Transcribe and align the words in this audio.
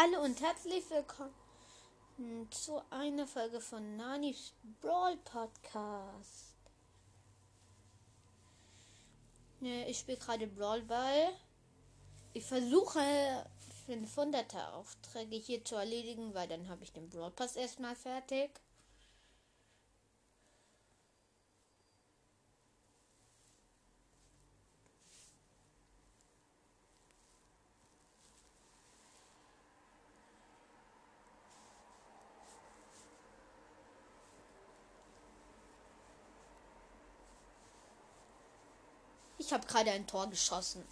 Hallo 0.00 0.22
und 0.22 0.40
herzlich 0.40 0.88
willkommen 0.90 2.48
zu 2.52 2.80
einer 2.88 3.26
Folge 3.26 3.60
von 3.60 3.96
Nanis 3.96 4.52
Brawl 4.80 5.16
Podcast. 5.24 6.54
Ich 9.60 9.98
spiele 9.98 10.18
gerade 10.18 10.46
Brawl 10.46 10.82
Ball. 10.82 11.30
Ich 12.32 12.44
versuche 12.44 13.00
500er 13.88 14.74
Aufträge 14.74 15.34
hier 15.34 15.64
zu 15.64 15.74
erledigen, 15.74 16.32
weil 16.32 16.46
dann 16.46 16.68
habe 16.68 16.84
ich 16.84 16.92
den 16.92 17.08
Brawl 17.08 17.32
Pass 17.32 17.56
erstmal 17.56 17.96
fertig. 17.96 18.50
Gerade 39.78 39.92
ein 39.92 40.08
Tor 40.08 40.26
geschossen. 40.28 40.84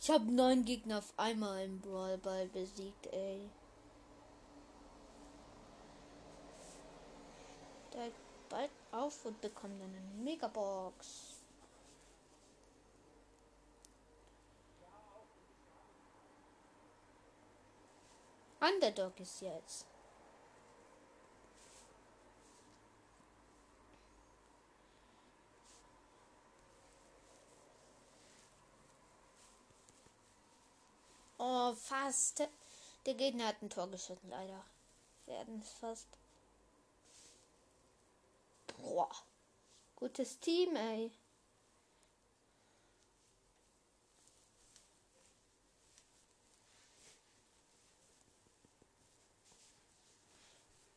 Ich 0.00 0.08
habe 0.08 0.24
neun 0.32 0.64
Gegner 0.64 1.00
auf 1.00 1.12
einmal 1.18 1.66
im 1.66 1.82
Brawl 1.82 2.16
besiegt, 2.50 3.08
ey. 3.12 3.50
Der 7.92 8.10
bald 8.48 8.70
auf 8.90 9.26
und 9.26 9.38
bekommt 9.42 9.82
eine 9.82 10.00
Megabox. 10.24 11.42
Underdog 18.60 19.20
ist 19.20 19.42
jetzt. 19.42 19.93
Oh, 31.46 31.74
fast. 31.74 32.48
Der 33.04 33.12
Gegner 33.14 33.48
hat 33.48 33.60
ein 33.60 33.68
Tor 33.68 33.90
geschossen, 33.90 34.30
leider. 34.30 34.64
Werden 35.26 35.60
es 35.60 35.72
fast. 35.72 36.08
Boah. 38.78 39.10
Gutes 39.96 40.40
Team, 40.40 40.74
ey. 40.74 41.12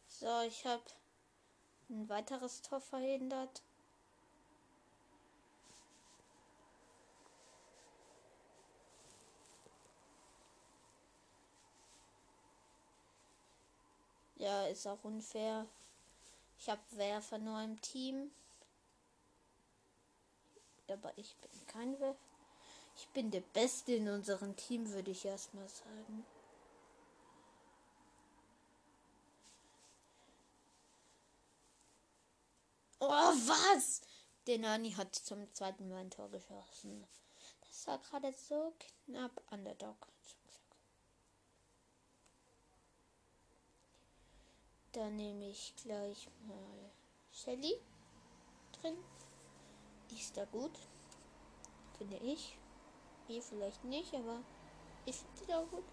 So, 0.07 0.41
ich 0.43 0.65
habe 0.65 0.83
ein 1.89 2.07
weiteres 2.07 2.61
Tor 2.61 2.79
verhindert. 2.79 3.63
Ja, 14.39 14.67
ist 14.67 14.87
auch 14.87 15.03
unfair. 15.03 15.65
Ich 16.59 16.69
habe 16.69 16.81
Werfer 16.91 17.37
nur 17.37 17.61
im 17.61 17.81
Team. 17.81 18.31
Aber 20.87 21.11
ich 21.17 21.35
bin 21.37 21.67
kein 21.67 21.99
Werfer. 21.99 22.19
Ich 22.95 23.07
bin 23.09 23.29
der 23.29 23.41
Beste 23.41 23.93
in 23.93 24.09
unserem 24.09 24.55
Team, 24.55 24.89
würde 24.91 25.11
ich 25.11 25.23
erstmal 25.23 25.67
sagen. 25.67 26.25
Oh, 32.99 33.07
was? 33.07 34.01
Der 34.47 34.57
Nani 34.57 34.91
hat 34.91 35.13
zum 35.13 35.53
zweiten 35.53 35.89
Mal 35.89 35.97
ein 35.97 36.09
Tor 36.09 36.29
geschossen. 36.31 37.05
Das 37.61 37.85
war 37.87 37.99
gerade 37.99 38.33
so 38.33 38.73
knapp 39.05 39.43
an 39.51 39.63
der 39.63 39.75
Dock. 39.75 40.07
Da 44.97 45.11
nehme 45.11 45.47
ich 45.51 45.75
gleich 45.83 46.27
mal 46.47 46.89
Shelly 47.31 47.79
drin. 48.81 48.97
Die 50.09 50.15
ist 50.15 50.35
da 50.35 50.43
gut. 50.45 50.71
Finde 51.99 52.17
ich. 52.17 52.57
Ihr 53.27 53.43
vielleicht 53.43 53.83
nicht, 53.83 54.11
aber 54.15 54.41
ich 55.05 55.15
finde 55.15 55.45
die 55.45 55.53
auch 55.53 55.69
gut. 55.69 55.83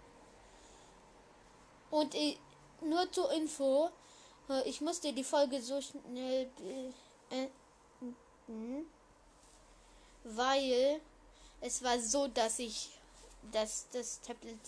Und 1.90 2.14
ich, 2.14 2.40
nur 2.80 3.12
zur 3.12 3.30
Info, 3.32 3.90
äh, 4.48 4.66
ich 4.66 4.80
musste 4.80 5.12
die 5.12 5.22
Folge 5.22 5.60
so 5.60 5.82
schnell 5.82 6.50
beenden, 7.28 8.86
weil 10.22 10.98
es 11.60 11.82
war 11.82 12.00
so, 12.00 12.26
dass 12.28 12.58
ich 12.58 12.98
dass 13.52 13.86
das 13.90 14.22
Tablet 14.22 14.58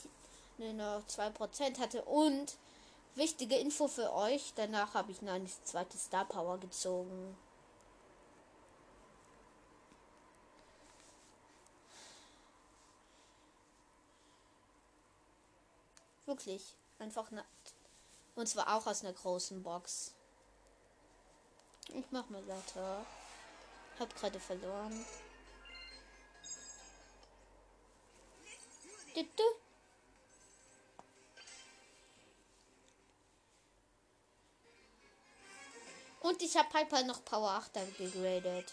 nur 0.58 0.74
noch 0.74 1.06
2% 1.06 1.78
hatte 1.78 2.04
und 2.04 2.58
Wichtige 3.16 3.56
Info 3.56 3.88
für 3.88 4.12
euch. 4.12 4.52
Danach 4.56 4.92
habe 4.92 5.10
ich 5.10 5.22
noch 5.22 5.32
eine 5.32 5.48
zweite 5.64 5.96
Star 5.96 6.26
Power 6.26 6.58
gezogen. 6.58 7.34
Wirklich. 16.26 16.76
Einfach. 16.98 17.30
Und 18.34 18.48
zwar 18.48 18.76
auch 18.76 18.86
aus 18.86 19.02
einer 19.02 19.14
großen 19.14 19.62
Box. 19.62 20.14
Ich 21.88 22.04
mach 22.10 22.28
mal 22.28 22.46
weiter. 22.46 23.06
Hab 23.98 24.14
gerade 24.14 24.38
verloren. 24.38 25.06
Bitte? 29.14 29.42
Und 36.26 36.42
ich 36.42 36.56
habe 36.56 36.68
Piper 36.68 37.04
noch 37.04 37.24
Power 37.24 37.50
8 37.50 37.96
gegradet. 37.96 38.72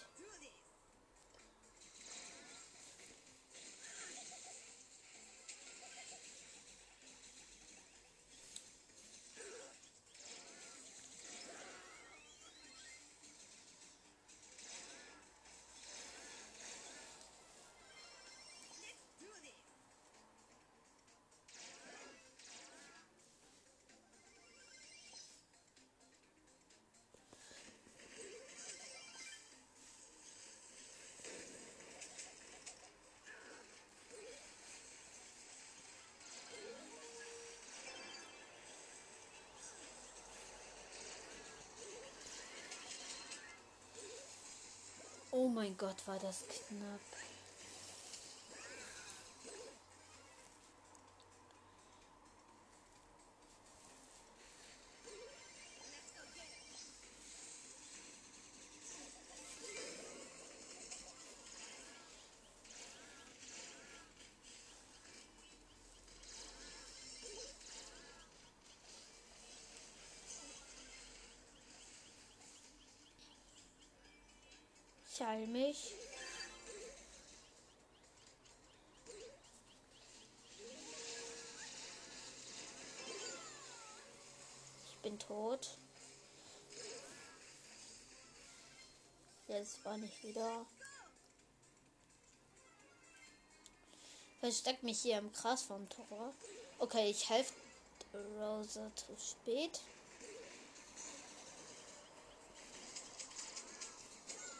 Mein 45.53 45.77
Gott, 45.77 46.07
war 46.07 46.17
das 46.19 46.45
knapp. 46.47 47.32
Heil 75.25 75.47
mich. 75.47 75.93
Ich 84.87 84.97
bin 85.01 85.19
tot. 85.19 85.77
Jetzt 89.47 89.83
war 89.85 89.97
nicht 89.97 90.23
wieder. 90.23 90.65
Versteck 94.39 94.83
mich 94.83 95.01
hier 95.01 95.19
im 95.19 95.31
Gras 95.31 95.63
vom 95.63 95.87
Tor. 95.89 96.33
Okay, 96.79 97.09
ich 97.09 97.29
helfe 97.29 97.53
Rosa 98.13 98.91
zu 98.95 99.15
spät. 99.17 99.79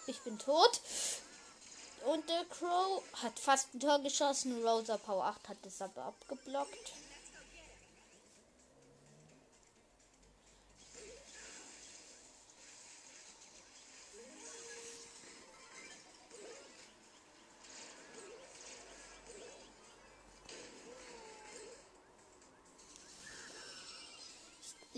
Ich 0.06 0.20
bin 0.22 0.38
tot. 0.38 0.82
Und 2.06 2.28
der 2.28 2.44
Crow 2.46 3.02
hat 3.22 3.40
fast 3.40 3.74
ein 3.74 3.80
Tor 3.80 4.00
geschossen. 4.00 4.66
Rosa 4.66 4.98
Power 4.98 5.26
8 5.26 5.50
hat 5.50 5.66
es 5.66 5.82
aber 5.82 6.04
abgeblockt. 6.04 6.94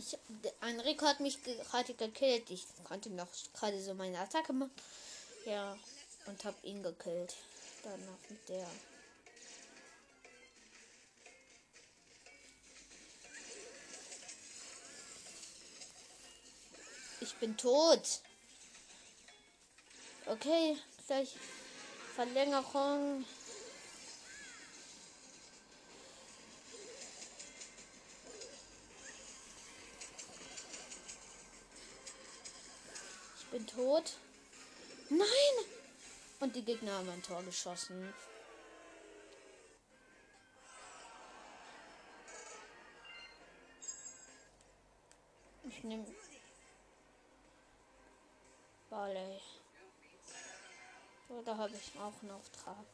Ich, 0.08 0.18
ein 0.62 0.80
Rico 0.82 1.06
hat 1.08 1.20
mich 1.20 1.42
gerade 1.44 1.94
gekillt. 1.96 2.50
Ich 2.52 2.66
konnte 2.84 3.10
noch 3.10 3.28
gerade 3.54 3.82
so 3.82 3.96
meine 3.96 4.20
Attacke 4.20 4.54
machen. 4.54 4.72
Ja, 5.46 5.76
und 6.28 6.46
hab 6.46 6.64
ihn 6.64 6.84
gekillt. 6.84 7.34
Danach 7.84 8.30
mit 8.30 8.50
der. 8.50 8.68
Ich 17.22 17.34
bin 17.38 17.58
tot. 17.58 18.22
Okay, 20.28 20.78
gleich 21.08 21.36
Verlängerung. 22.16 23.26
Bin 33.56 33.68
tot. 33.68 34.18
Nein! 35.10 35.56
Und 36.42 36.54
die 36.58 36.66
Gegner 36.66 36.92
haben 36.92 37.10
ein 37.10 37.24
Tor 37.24 37.42
geschossen. 37.44 38.14
Ich 45.70 45.84
nehme 45.86 46.06
Barley. 48.90 49.40
Oder 51.30 51.58
habe 51.58 51.74
ich 51.76 51.98
auch 51.98 52.22
einen 52.22 52.32
Auftrag? 52.32 52.86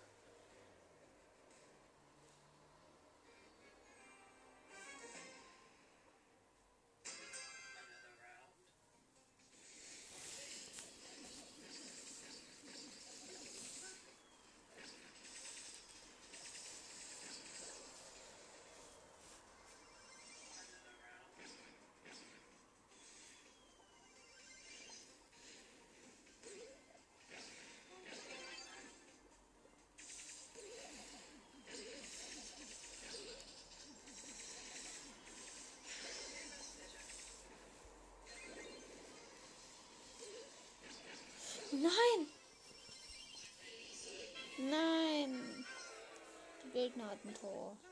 Die 47.01 47.07
Gegner 47.07 47.13
hatten 47.13 47.29
ein 47.29 47.90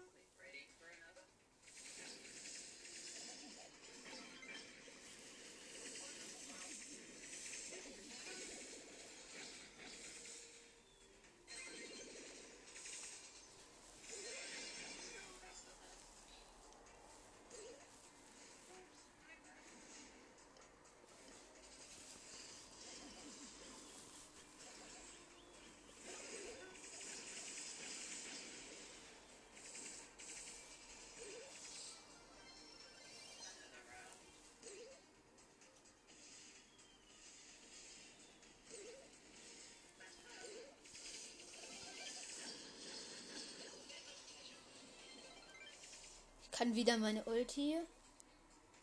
kann 46.60 46.76
wieder 46.76 46.98
meine 46.98 47.24
Ulti. 47.24 47.78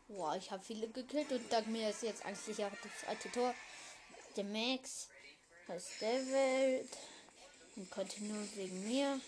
Boah, 0.09 0.35
ich 0.35 0.51
habe 0.51 0.65
viele 0.65 0.89
gekillt 0.89 1.31
und 1.31 1.53
dank 1.53 1.67
mir 1.67 1.91
ist 1.91 2.03
jetzt 2.03 2.25
eigentlich 2.25 2.65
auch 2.65 2.73
das 2.83 2.93
zweite 3.05 3.31
Tor. 3.31 3.55
Der 4.35 4.45
Max 4.45 5.09
der 6.01 6.27
Welt 6.27 6.89
und 7.75 7.91
konnte 7.91 8.25
nur 8.25 8.43
wegen 8.55 8.89
mir 8.89 9.21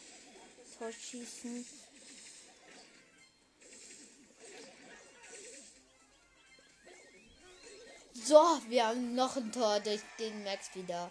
Tor 0.79 0.91
schießen. 0.91 1.67
So, 8.15 8.61
wir 8.69 8.87
haben 8.87 9.15
noch 9.15 9.37
ein 9.37 9.53
Tor 9.53 9.79
durch 9.81 10.00
den 10.19 10.43
Max 10.45 10.75
wieder. 10.75 11.11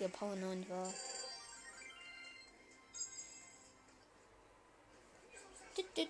Der 0.00 0.08
Power 0.08 0.34
9 0.34 0.68
war. 0.68 0.92
Ich 5.98 6.06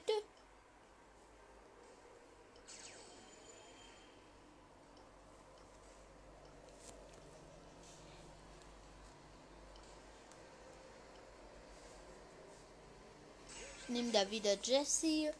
nehme 13.88 14.12
da 14.12 14.30
wieder 14.30 14.58
Jesse. 14.62 15.32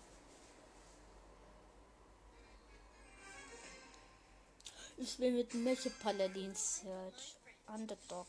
Ich 4.97 5.19
will 5.19 5.33
mit 5.33 5.53
Meche 5.53 5.91
Paladin 5.91 6.55
Search. 6.55 7.37
Underdog. 7.67 8.27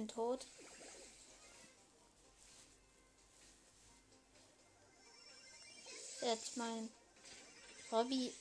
Bin 0.00 0.08
tot. 0.08 0.46
Jetzt 6.22 6.56
mein 6.56 6.88
Hobby 7.90 8.32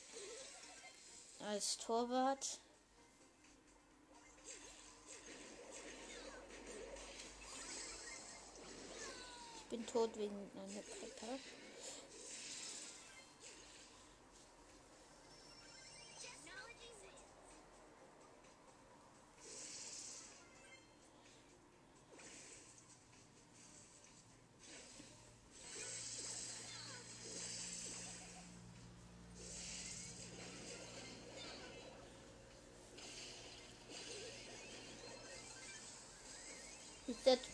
als 1.40 1.78
Torwart. 1.78 2.60
Ich 9.58 9.66
bin 9.70 9.86
tot 9.86 10.18
wegen 10.18 10.52
einer 10.56 10.82
Pepper. 10.82 11.40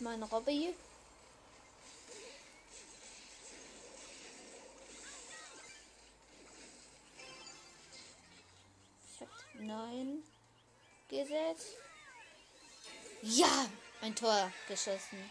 mein 0.00 0.22
Robby. 0.22 0.52
hier. 0.52 0.74
Neun 9.54 10.22
gesetzt. 11.08 11.76
Ja, 13.22 13.66
ein 14.02 14.14
Tor 14.14 14.52
geschossen. 14.68 15.30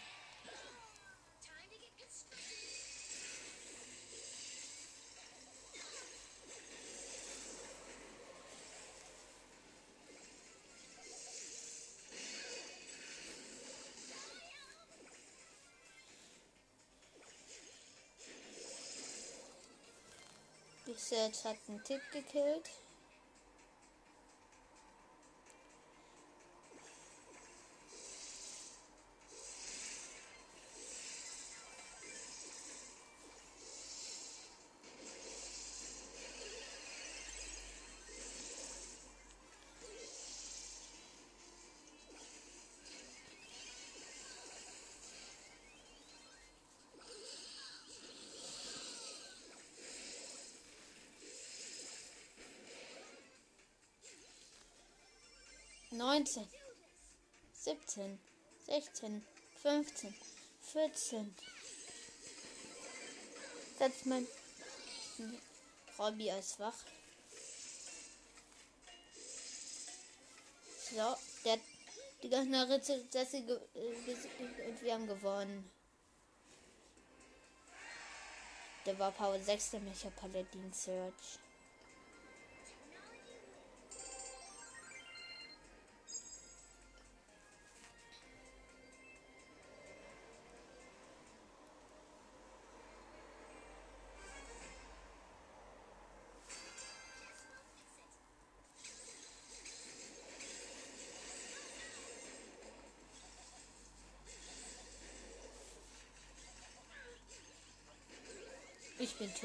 Jetzt 21.16 21.46
hat 21.46 21.56
ein 21.68 21.82
Tick 21.82 22.02
gekillt. 22.12 22.68
Neunzehn, 55.96 56.48
siebzehn, 57.52 58.18
sechzehn, 58.66 59.24
fünfzehn, 59.62 60.14
vierzehn. 60.62 61.34
Setzt 63.78 64.06
mein 64.06 64.26
Robby 65.98 66.30
als 66.30 66.58
wach. 66.58 66.84
So, 70.90 71.16
der 71.44 71.58
die 72.22 72.30
Gegnerin 72.30 72.80
Jesse 73.12 73.36
äh, 73.38 74.68
und 74.68 74.82
wir 74.82 74.94
haben 74.94 75.06
gewonnen. 75.06 75.70
Der 78.86 78.98
war 78.98 79.10
Power 79.10 79.38
6, 79.38 79.72
der 79.72 79.80
Mecha 79.80 80.10
Paladin 80.10 80.72
Search. 80.72 81.38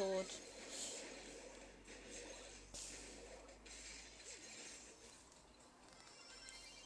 Tot. 0.01 0.25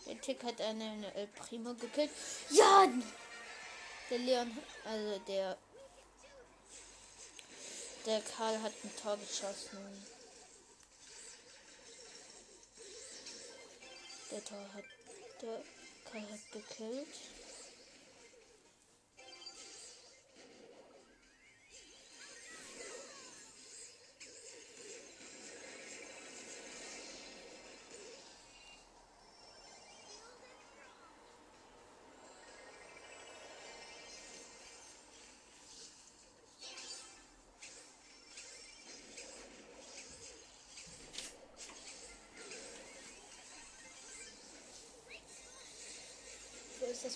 Der 0.05 0.21
Tick 0.21 0.43
hat 0.43 0.61
eine, 0.61 0.83
eine 0.83 1.15
El 1.15 1.27
Primo 1.27 1.73
gekillt. 1.73 2.11
Ja! 2.49 2.87
Der 4.09 4.19
Leon, 4.19 4.57
also 4.83 5.19
der. 5.27 5.57
Der 8.05 8.21
Karl 8.21 8.61
hat 8.61 8.73
ein 8.83 8.91
Tor 9.01 9.17
geschossen. 9.17 10.05
Der 14.31 14.43
Tor 14.43 14.73
hat. 14.73 14.83
Der 15.41 15.63
Karl 16.11 16.21
hat 16.21 16.51
gekillt. 16.51 17.07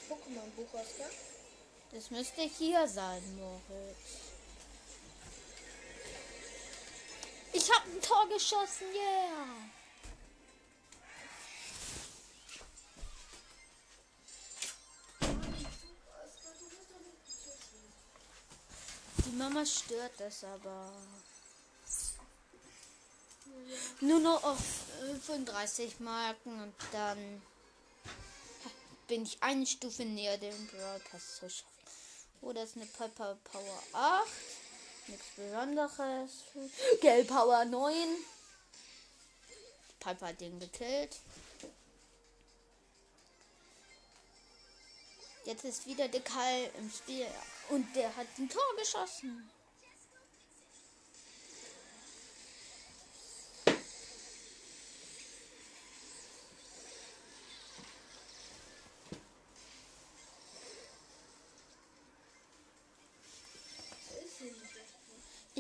Pokémon-Buch, 0.10 0.74
Oskar? 0.74 1.10
Das 1.92 2.10
müsste 2.10 2.42
hier 2.42 2.88
sein, 2.88 3.22
Moritz. 3.38 4.30
Ich 7.54 7.72
habe 7.72 7.90
ein 7.90 8.02
Tor 8.02 8.28
geschossen, 8.30 8.88
yeah! 8.94 9.70
Die 19.26 19.36
Mama 19.36 19.66
stört 19.66 20.14
das 20.18 20.44
aber. 20.44 20.92
Nur 24.02 24.20
noch 24.20 24.44
auf 24.44 24.60
35 25.26 26.00
Marken 26.00 26.64
und 26.64 26.74
dann 26.92 27.42
bin 29.10 29.24
ich 29.24 29.42
eine 29.42 29.66
Stufe 29.66 30.06
näher 30.06 30.38
dem 30.38 30.70
Pass 31.12 31.38
zu 31.38 31.50
schaffen. 31.50 31.66
Oh, 32.42 32.54
das 32.54 32.70
ist 32.70 32.78
eine 32.78 32.86
Piper 32.86 33.38
Power 33.44 33.84
8. 33.92 34.28
Nichts 35.08 35.26
Besonderes. 35.36 36.32
Gel 37.02 37.26
Power 37.26 37.66
9. 37.66 37.94
Piper 40.00 40.28
hat 40.28 40.40
den 40.40 40.60
gekillt. 40.60 41.18
Jetzt 45.44 45.66
ist 45.66 45.88
wieder 45.88 46.08
der 46.08 46.22
Kall 46.22 46.70
im 46.78 46.92
Spiel 46.92 47.26
und 47.70 47.94
der 47.96 48.16
hat 48.16 48.28
ein 48.38 48.48
Tor 48.48 48.76
geschossen. 48.78 49.50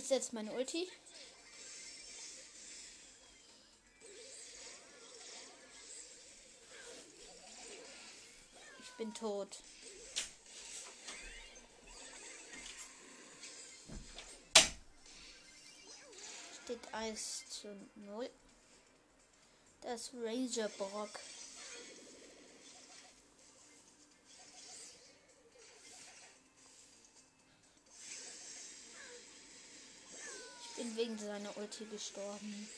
Setze 0.09 0.33
meine 0.33 0.51
Ulti. 0.53 0.89
Ich 8.81 8.91
bin 8.97 9.13
tot. 9.13 9.59
Steht 16.63 16.79
1 16.91 17.43
zu 17.49 17.67
0. 17.95 18.29
Das 19.81 20.11
Ranger 20.13 20.69
Brock. 20.69 21.11
Bin 30.79 30.95
wegen 30.95 31.19
seiner 31.19 31.55
Ulti 31.57 31.85
gestorben. 31.85 32.69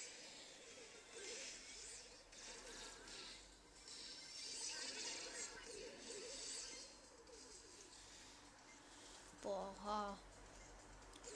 Boah. 9.43 10.17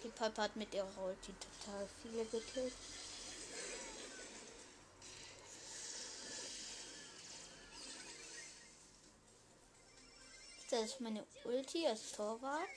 Die 0.03 0.07
Piper 0.07 0.41
hat 0.41 0.55
mit 0.55 0.73
ihrer 0.73 0.87
Ulti 1.03 1.33
total 1.33 1.87
viele 2.01 2.25
gekillt. 2.25 2.73
Das 10.71 10.81
ist 10.81 10.99
meine 10.99 11.23
Ulti 11.43 11.85
als 11.85 12.11
Torwart. 12.11 12.69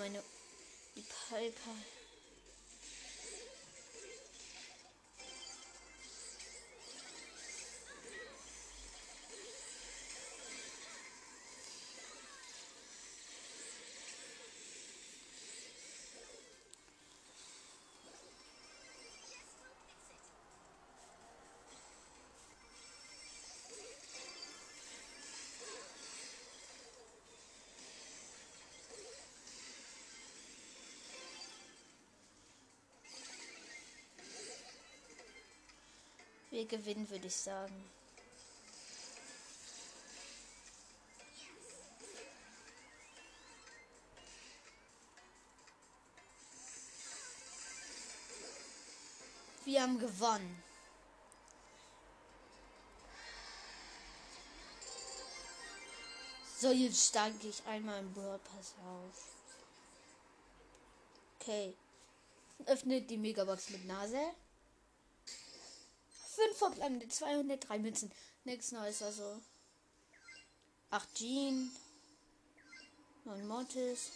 Meine 0.00 0.22
die 0.96 1.02
Piper. 1.02 1.99
Wir 36.60 36.66
gewinnen, 36.66 37.08
würde 37.08 37.26
ich 37.26 37.36
sagen. 37.36 37.90
Wir 49.64 49.80
haben 49.80 49.98
gewonnen. 49.98 50.62
So, 56.58 56.72
jetzt 56.72 57.08
steige 57.08 57.48
ich 57.48 57.64
einmal 57.64 58.00
im 58.00 58.12
Brawl 58.12 58.38
Pass 58.38 58.74
auf. 58.84 59.34
Okay. 61.40 61.74
Öffnet 62.66 63.08
die 63.08 63.16
Megabox 63.16 63.70
mit 63.70 63.86
Nase. 63.86 64.34
5 66.40 66.56
verbleibende 66.56 67.06
203 67.06 67.78
Münzen. 67.78 68.10
Nichts 68.44 68.72
Neues, 68.72 69.02
also. 69.02 69.42
8 70.90 71.14
Jean. 71.14 71.70
9 73.24 73.46
Mortis. 73.46 74.10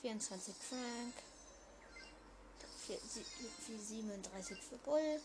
24 0.00 0.52
Frank. 0.56 1.14
4, 2.86 2.98
37 3.78 4.60
für 4.62 4.78
Bull. 4.78 5.20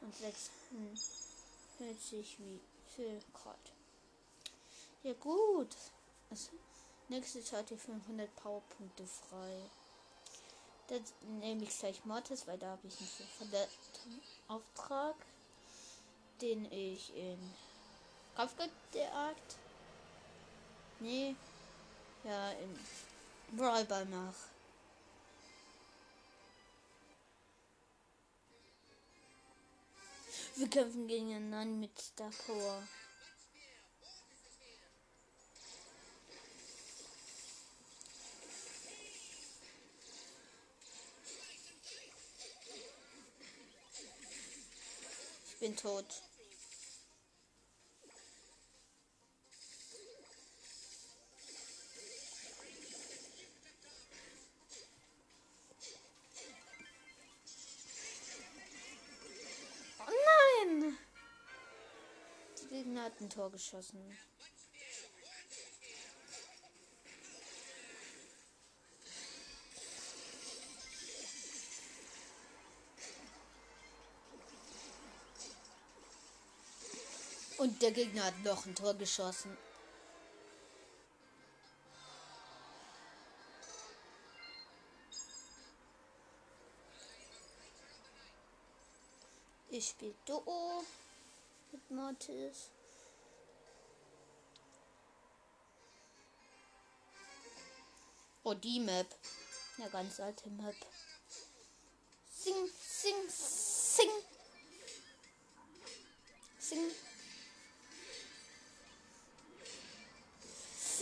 Und 0.00 0.16
46 0.16 2.38
wie 2.38 2.60
für 2.96 3.20
Krat. 3.34 3.72
Ja 5.02 5.12
gut. 5.14 5.76
Das 6.30 6.48
nächste 7.08 7.42
hat 7.56 7.68
die 7.68 7.76
500 7.76 8.34
Powerpunkte 8.36 9.06
frei. 9.06 9.70
Dann 10.88 11.02
nehme 11.40 11.62
ich 11.62 11.78
gleich 11.78 12.04
Mortis, 12.04 12.46
weil 12.46 12.58
da 12.58 12.72
habe 12.72 12.86
ich 12.86 12.98
einen 12.98 13.28
verletzten 13.38 14.20
Auftrag, 14.48 15.14
den 16.40 16.70
ich 16.70 17.16
in 17.16 17.38
Kampfgott-Art. 18.36 19.36
Nee. 21.00 21.34
Ja, 22.22 22.50
in 22.52 22.78
Brawlball 23.56 24.04
mache. 24.06 24.34
Wir 30.56 30.68
kämpfen 30.68 31.08
gegen 31.08 31.34
einen 31.34 31.50
Mann 31.50 31.80
mit 31.80 31.98
Star 31.98 32.30
Power. 32.46 32.82
Bin 45.64 45.74
tot. 45.76 46.04
Oh 60.00 60.10
nein! 60.10 60.98
Die 62.60 62.68
Gegner 62.68 63.04
hat 63.04 63.18
ein 63.22 63.30
Tor 63.30 63.50
geschossen. 63.50 64.14
Und 77.64 77.80
der 77.80 77.92
Gegner 77.92 78.24
hat 78.24 78.38
noch 78.44 78.66
ein 78.66 78.74
Tor 78.74 78.92
geschossen. 78.92 79.56
Ich 89.70 89.88
spiele 89.88 90.14
Duo 90.26 90.84
mit 91.72 91.90
Mortis. 91.90 92.68
Oh, 98.42 98.52
die 98.52 98.80
Map. 98.80 99.06
Eine 99.78 99.88
ganz 99.88 100.20
alte 100.20 100.50
Map. 100.50 100.76
Sing, 102.30 102.68
sing, 102.78 103.14
sing. 103.26 104.10
Sing. 106.58 107.13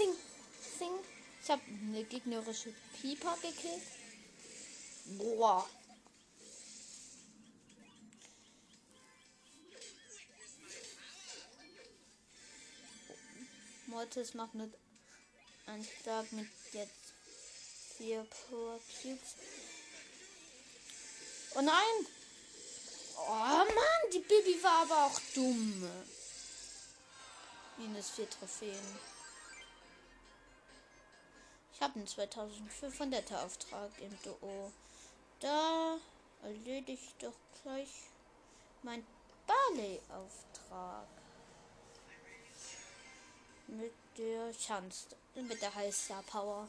Sing, 0.03 0.17
sing. 0.79 0.99
Ich 1.41 1.51
habe 1.51 1.63
eine 1.65 2.03
gegnerische 2.03 2.75
Pieper 3.01 3.37
gekillt. 3.41 3.83
Boah. 5.05 5.69
Mortis 13.87 14.35
macht 14.35 14.55
nur 14.55 14.71
einen 15.67 15.85
Schlag 15.85 16.33
mit 16.33 16.49
jetzt 16.73 17.15
vier 17.97 18.25
Power 18.25 18.81
Cubes. 19.01 19.37
Oh 21.55 21.61
nein! 21.61 22.07
Oh 23.19 23.29
Mann, 23.29 24.11
die 24.13 24.19
Bibi 24.19 24.61
war 24.65 24.83
aber 24.83 25.07
auch 25.07 25.21
dumm. 25.35 25.89
Minus 27.77 28.11
vier 28.11 28.29
Trophäen 28.29 29.12
habe 31.83 31.97
einen 31.97 32.07
2500er 32.07 33.45
Auftrag 33.45 33.91
im 34.01 34.17
Duo. 34.23 34.73
Da 35.41 35.99
erledige 36.43 36.93
ich 36.93 37.15
doch 37.19 37.35
gleich 37.63 37.89
mein 38.83 39.05
Barley-Auftrag. 39.47 41.07
Mit 43.67 43.93
der 44.17 44.53
Chance, 44.53 45.09
mit 45.35 45.61
der 45.61 45.75
Highstar 45.75 46.23
Power. 46.23 46.69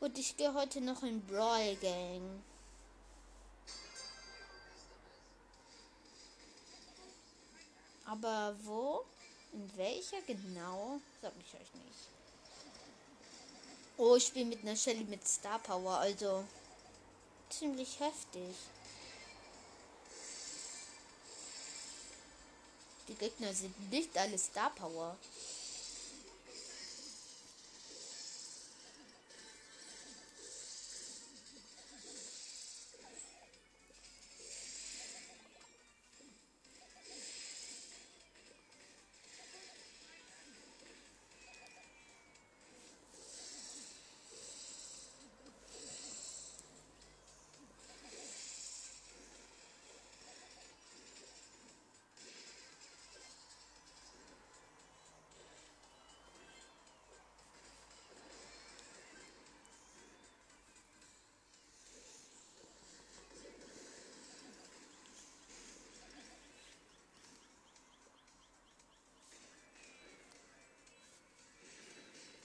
Und 0.00 0.18
ich 0.18 0.36
gehe 0.36 0.52
heute 0.52 0.80
noch 0.80 1.02
in 1.02 1.24
Brawl 1.26 1.76
Gang. 1.76 2.42
Aber 8.04 8.56
wo? 8.62 9.04
In 9.52 9.76
welcher 9.76 10.22
genau? 10.22 11.00
Sag 11.20 11.32
ich 11.38 11.54
euch 11.54 11.74
nicht. 11.74 12.08
Oh, 13.96 14.16
ich 14.16 14.26
spiele 14.26 14.46
mit 14.46 14.62
einer 14.62 14.76
Shelly 14.76 15.04
mit 15.04 15.26
Star 15.26 15.58
Power, 15.58 15.98
also 15.98 16.44
ziemlich 17.50 18.00
heftig. 18.00 18.54
Die 23.08 23.14
Gegner 23.14 23.52
sind 23.52 23.90
nicht 23.90 24.16
alle 24.16 24.38
Star 24.38 24.70
Power. 24.70 25.16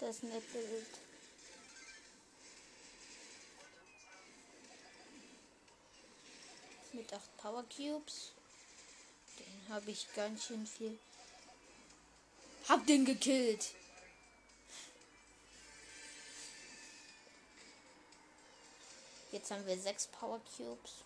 Das 0.05 0.21
nette 0.21 0.39
Bild. 0.39 0.85
Mit 6.93 7.11
8 7.11 7.37
Power 7.37 7.63
Cubes. 7.63 8.33
Den 9.39 9.73
habe 9.73 9.89
ich 9.89 10.05
ganz 10.13 10.45
schön 10.45 10.67
viel. 10.67 10.99
Hab 12.69 12.85
den 12.85 13.03
gekillt. 13.05 13.73
Jetzt 19.31 19.49
haben 19.49 19.65
wir 19.65 19.79
6 19.79 20.05
Power 20.09 20.39
Cubes. 20.55 21.03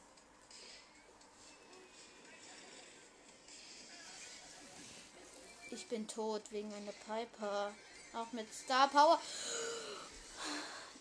Ich 5.72 5.88
bin 5.88 6.06
tot 6.06 6.52
wegen 6.52 6.74
einer 6.74 6.92
Piper. 6.92 7.74
Auch 8.14 8.32
mit 8.32 8.54
Star 8.54 8.88
Power. 8.90 9.22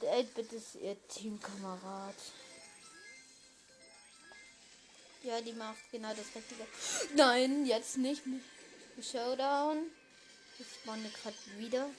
Der 0.03 0.15
8-Bit 0.19 0.53
ist 0.53 0.75
ihr 0.77 0.97
Teamkamerad. 1.09 2.15
Ja, 5.23 5.41
die 5.41 5.53
macht 5.53 5.91
genau 5.91 6.11
das 6.11 6.27
Richtige. 6.35 6.67
Nein, 7.15 7.67
jetzt 7.67 7.97
nicht. 7.97 8.23
Showdown. 9.01 9.91
Ich 10.59 10.67
spawne 10.83 11.11
gerade 11.23 11.37
wieder. 11.59 11.91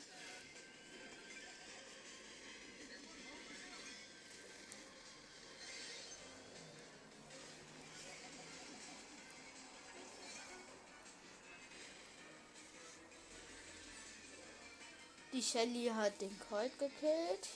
Die 15.40 15.46
Shelly 15.46 15.90
hat 15.96 16.20
den 16.20 16.38
Colt 16.50 16.78
gekillt. 16.78 17.48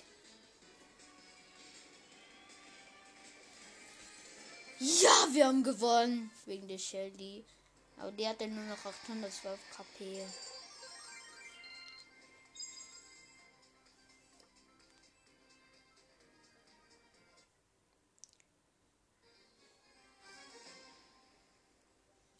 Ja, 4.80 5.28
wir 5.34 5.48
haben 5.48 5.63
gewonnen. 5.65 6.32
Wegen 6.46 6.69
der 6.69 6.78
Shelly. 6.78 7.43
Aber 7.98 8.13
die 8.13 8.26
hatte 8.26 8.48
nur 8.48 8.63
noch 8.63 8.86
812 8.86 9.60
KP. 9.76 10.26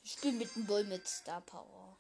Ich 0.04 0.14
spiele 0.14 0.38
mit 0.38 0.56
dem 0.56 0.66
Bull 0.66 0.86
mit 0.86 1.06
Star 1.06 1.42
Power. 1.42 1.98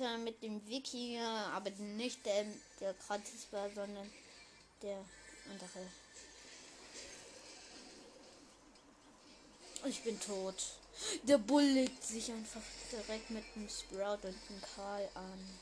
Äh, 0.00 0.16
mit 0.16 0.42
dem 0.42 0.66
Wikinger, 0.66 1.52
aber 1.52 1.68
nicht 1.70 2.24
der, 2.24 2.46
der 2.80 2.94
gratis 2.94 3.46
war, 3.50 3.68
sondern 3.68 4.10
der 4.80 5.04
andere. 5.50 5.86
Ich 9.84 10.02
bin 10.02 10.18
tot. 10.18 10.54
Der 11.24 11.36
Bull 11.36 11.64
legt 11.64 12.02
sich 12.02 12.32
einfach 12.32 12.62
direkt 12.90 13.28
mit 13.30 13.44
dem 13.54 13.68
Sprout 13.68 14.26
und 14.26 14.38
dem 14.48 14.62
Karl 14.74 15.06
an. 15.14 15.58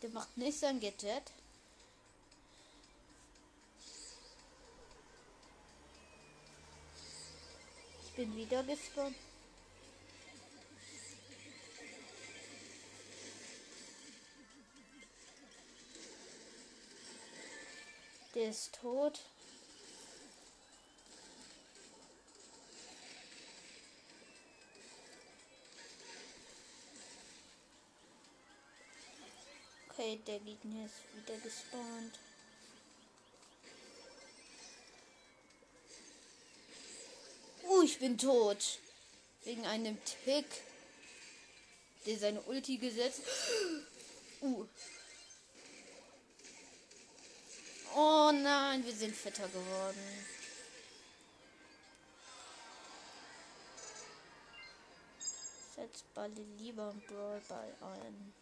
Der 0.00 0.10
macht 0.10 0.34
nichts 0.38 0.64
an 0.64 0.80
Gadget. 0.80 1.30
Ich 8.02 8.12
bin 8.16 8.34
wieder 8.34 8.62
gespawnt. 8.62 9.16
Ist 18.48 18.74
tot. 18.80 19.20
Okay, 29.90 30.18
der 30.26 30.38
Gegner 30.40 30.86
ist 30.86 30.94
wieder 31.14 31.38
gespawnt. 31.38 32.18
Uh, 37.64 37.82
ich 37.82 37.98
bin 37.98 38.18
tot. 38.18 38.78
Wegen 39.44 39.66
einem 39.66 39.98
Tick, 40.04 40.46
der 42.06 42.18
seine 42.18 42.40
Ulti 42.42 42.78
gesetzt. 42.78 43.22
Uh. 44.40 44.66
Oh 47.94 48.32
nein, 48.32 48.84
wir 48.84 48.92
sind 48.92 49.14
fitter 49.14 49.48
geworden. 49.48 50.26
Setz 55.76 56.02
Balle 56.14 56.42
lieber 56.58 56.88
einen 56.88 57.02
Brawlball 57.02 57.74
ein. 57.80 58.34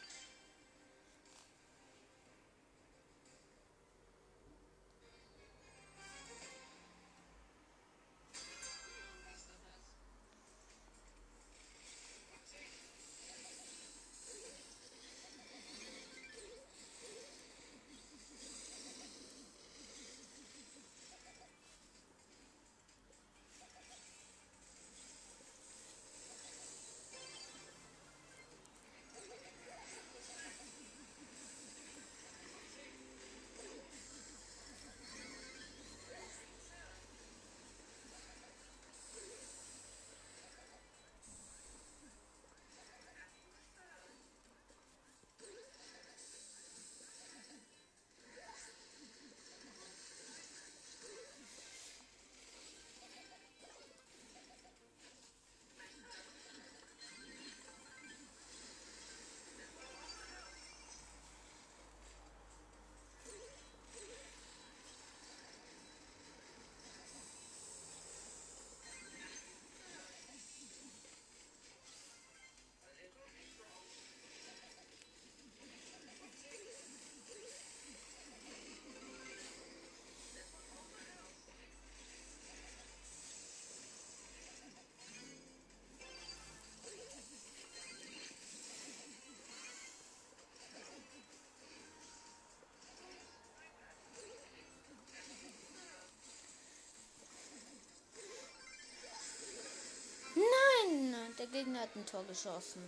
Gegner 101.52 101.80
hat 101.80 101.96
ein 101.96 102.06
Tor 102.06 102.24
geschossen. 102.24 102.82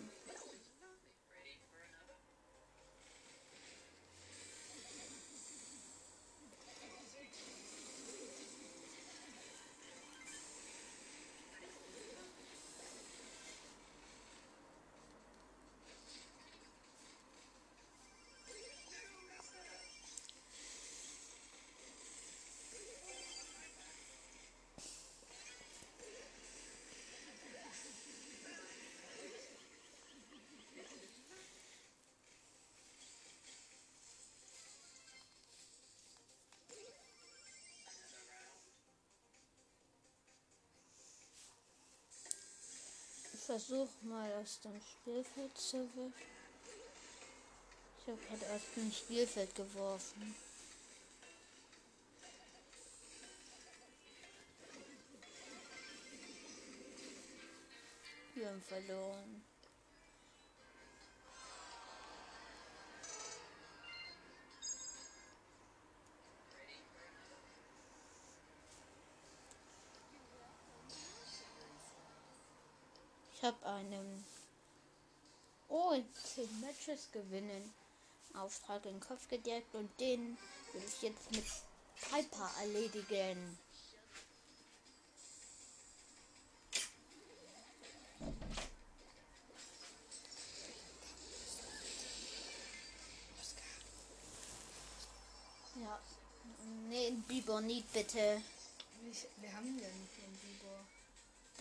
Versuche 43.52 44.06
mal 44.06 44.32
aus 44.40 44.60
dem 44.60 44.80
Spielfeld 44.80 45.58
zu 45.58 45.86
wischen. 45.94 46.14
Ich 47.98 48.08
habe 48.08 48.18
gerade 48.26 48.54
aus 48.54 48.62
dem 48.74 48.90
Spielfeld 48.90 49.54
geworfen. 49.54 50.34
Wir 58.34 58.48
haben 58.48 58.62
verloren. 58.62 59.51
Ich 73.42 73.48
habe 73.48 73.66
einen. 73.66 74.24
Oh, 75.68 75.96
10 76.36 76.60
Matches 76.60 77.08
gewinnen. 77.10 77.74
Auftrag 78.34 78.86
in 78.86 78.92
den 78.92 79.00
Kopf 79.00 79.26
gedeckt 79.26 79.74
und 79.74 79.90
den 79.98 80.38
will 80.72 80.82
ich 80.86 81.02
jetzt 81.02 81.32
mit 81.32 81.44
Piper 82.08 82.48
erledigen. 82.60 83.58
Ja. 95.74 96.00
Nee, 96.88 97.10
Biber 97.26 97.60
nicht 97.60 97.92
bitte. 97.92 98.40
Wir, 99.40 99.52
haben 99.52 99.78
ja 99.80 99.88
nicht 99.88 100.16
den 100.16 100.32
Biber. 100.36 100.91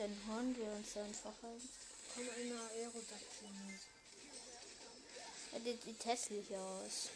Dann 0.01 0.17
holen 0.27 0.57
wir 0.57 0.65
uns 0.65 0.97
einfach 0.97 1.43
ein. 1.43 1.61
Komm 2.15 2.23
einer 2.23 2.61
Aerodactyl. 2.71 3.49
Ja, 5.51 5.59
die 5.59 5.77
sieht 5.85 6.05
hässlich 6.05 6.55
aus. 6.55 7.09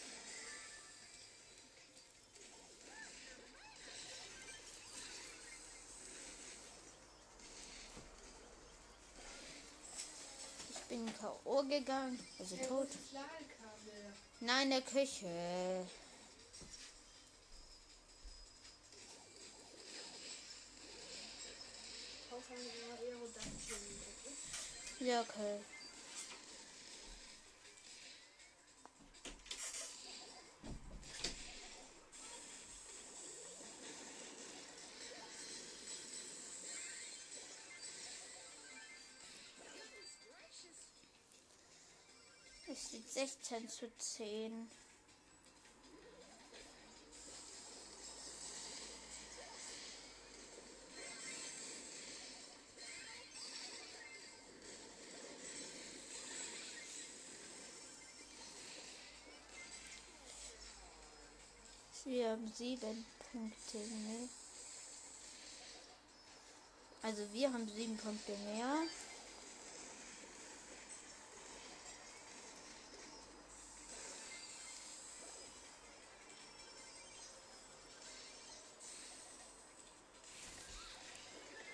Ich 10.69 10.81
bin 10.87 11.11
K.O. 11.17 11.63
gegangen, 11.63 12.19
also 12.37 12.55
tot. 12.57 12.89
Nein, 14.41 14.63
in 14.65 14.69
der 14.69 14.81
Küche. 14.81 15.87
Ja, 24.99 25.21
okay. 25.21 25.59
Es 42.67 42.87
steht 42.87 43.09
16 43.09 43.69
zu 43.69 43.97
10. 43.97 44.71
Haben 62.35 62.51
sieben 62.53 63.05
Punkte 63.31 63.77
mehr. 63.77 64.27
Also 67.01 67.21
wir 67.31 67.53
haben 67.53 67.65
sieben 67.69 67.95
Punkte 67.95 68.33
mehr. 68.33 68.75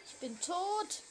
Ich 0.05 0.15
bin 0.17 0.39
tot. 0.41 1.01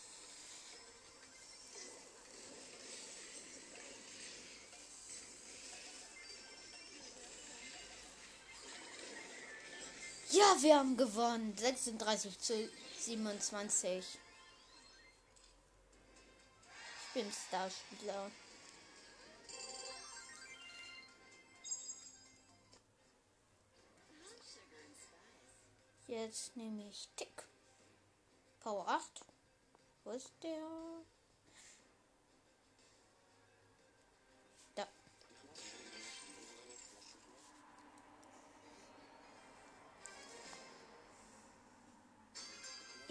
Wir 10.62 10.76
haben 10.76 10.96
gewonnen. 10.96 11.56
36 11.56 12.38
zu 12.38 12.70
27. 12.98 14.04
Ich 17.06 17.14
bin 17.14 17.32
Starspieler. 17.32 18.30
Jetzt 26.06 26.56
nehme 26.56 26.88
ich 26.88 27.08
Tick. 27.16 27.46
Power 28.60 28.88
8. 28.88 29.24
Wo 30.04 30.10
ist 30.10 30.32
der? 30.42 30.58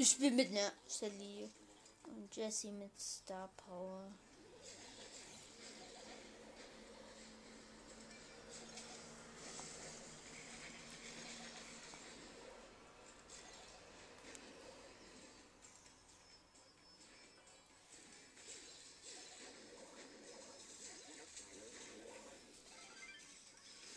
Ich 0.02 0.12
spiele 0.12 0.32
mit 0.32 0.48
einer 0.48 0.72
Shelly 0.88 1.50
und 2.06 2.34
Jessie 2.34 2.72
mit 2.72 2.98
Star 2.98 3.50
Power. 3.58 4.10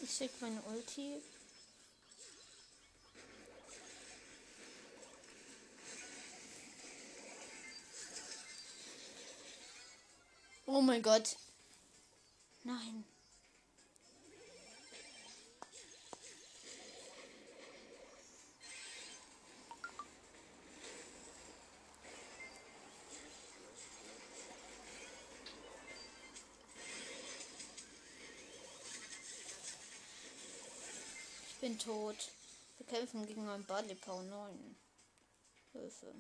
Ich 0.02 0.18
check 0.18 0.32
meine 0.40 0.60
Ulti. 0.62 1.22
Oh 10.82 10.84
mein 10.84 11.00
Gott. 11.00 11.36
Nein. 12.64 13.04
Ich 31.48 31.60
bin 31.60 31.78
tot. 31.78 32.16
Wir 32.78 32.86
kämpfen 32.88 33.24
gegen 33.28 33.48
einen 33.48 33.64
Barley 33.66 33.94
Power 33.94 34.24
9. 34.24 34.76
Hilfe. 35.74 36.12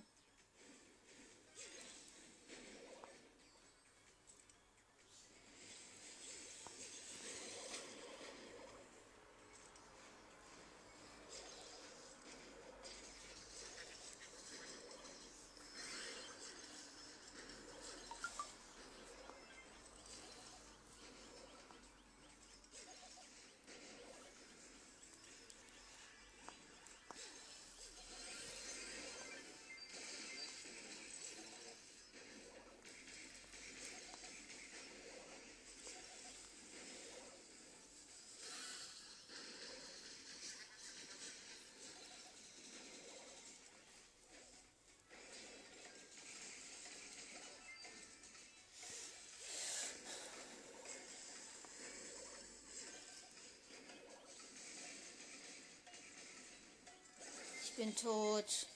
Bin 57.82 57.96
tot. 57.96 58.66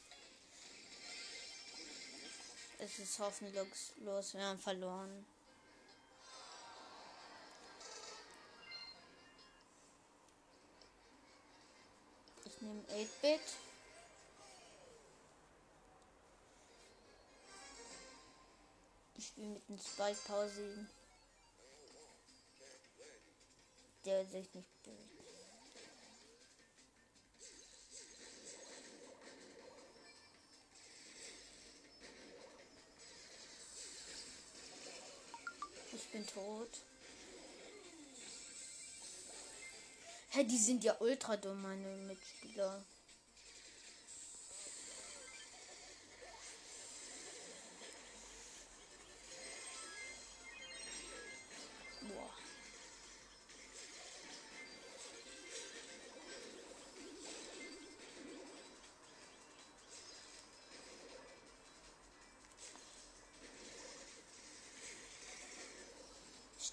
Es 2.81 2.99
ist 2.99 3.21
hoffnungslos. 3.21 4.35
Wir 4.35 4.45
haben 4.45 4.59
verloren. 4.59 5.25
Ich 12.47 12.61
nehme 12.61 12.83
8-Bit. 12.89 13.41
Ich 19.19 19.27
spiele 19.29 19.47
mit 19.47 19.69
dem 19.69 19.79
Spike 19.79 20.49
7. 20.49 20.91
Der 24.05 24.27
sich 24.27 24.53
nicht 24.53 24.83
bewegt. 24.83 25.36
Tot. 36.47 36.81
Hä, 40.31 40.45
die 40.45 40.59
sind 40.59 40.85
ja 40.85 40.95
ultra 41.01 41.37
dumm, 41.37 41.61
meine 41.63 41.89
Mitspieler. 42.07 42.85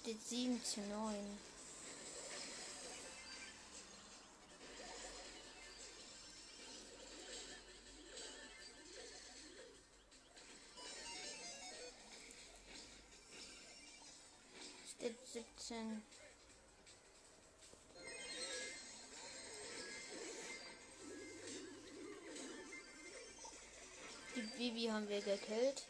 Steht 0.04 0.22
7 0.22 0.62
zu 0.62 0.80
9. 0.82 1.38
Steht 14.90 15.16
17. 15.32 16.02
Die 24.36 24.42
Bibi 24.58 24.88
haben 24.88 25.08
wir 25.08 25.22
gekillt. 25.22 25.86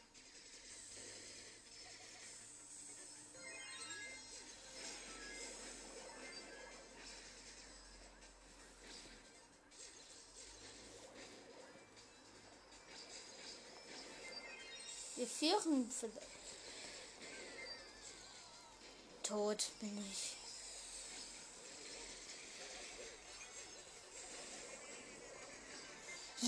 Vielleicht. 15.91 16.27
Tot 19.23 19.71
bin 19.81 19.99
ich. 20.11 20.37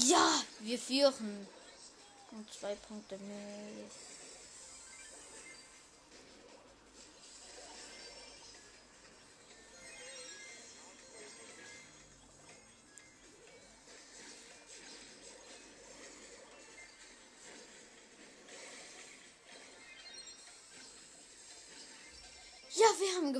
Ja, 0.08 0.42
wir 0.60 0.78
führen. 0.78 1.46
Und 2.30 2.52
zwei 2.52 2.74
Punkte 2.74 3.18
mehr. 3.18 3.90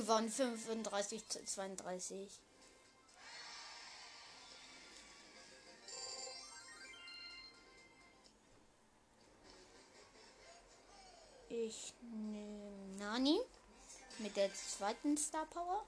Gewonnen. 0.07 0.31
35 0.31 1.27
zu 1.27 1.43
32. 1.43 2.39
Ich 11.49 11.93
nehme 12.01 12.95
Nani 12.97 13.39
mit 14.19 14.35
der 14.35 14.53
zweiten 14.53 15.17
Star 15.17 15.45
Power. 15.45 15.83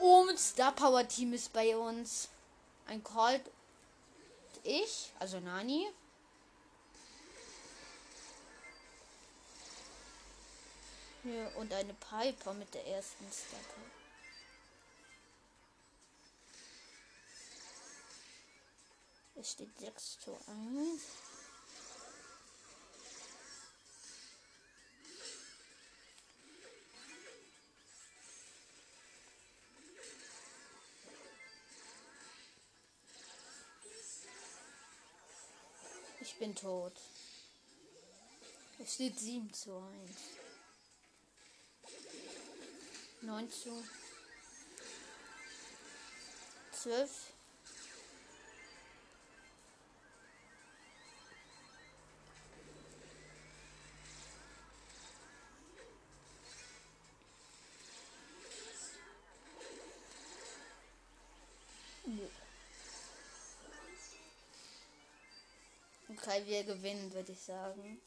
Oh, 0.00 0.26
Star 0.36 0.72
Power 0.72 1.06
Team 1.06 1.32
ist 1.32 1.52
bei 1.52 1.76
uns. 1.76 2.28
Ein 2.86 3.02
Colt. 3.02 3.42
Ich, 4.62 5.12
also 5.18 5.40
Nani. 5.40 5.88
Hier 11.28 11.52
und 11.56 11.70
eine 11.74 11.92
Piper 11.92 12.54
mit 12.54 12.72
der 12.72 12.86
ersten 12.86 13.30
Star. 13.30 13.60
Es 19.34 19.50
steht 19.50 19.78
6 19.78 20.20
zu 20.20 20.32
1. 20.32 21.02
Ich 36.20 36.38
bin 36.38 36.54
tot. 36.54 36.94
Es 38.78 38.94
steht 38.94 39.18
7 39.18 39.52
zu 39.52 39.76
1. 39.76 40.37
9 43.20 43.50
zu 43.50 43.84
12. 46.72 47.10
Okay, 66.10 66.46
wir 66.46 66.64
gewinnen, 66.64 67.12
würde 67.12 67.32
ich 67.32 67.40
sagen. 67.40 68.00